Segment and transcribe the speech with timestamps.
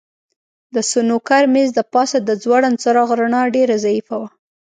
[0.75, 4.29] د سنوکر مېز د پاسه د ځوړند څراغ رڼا ډېره ضعیفه وه.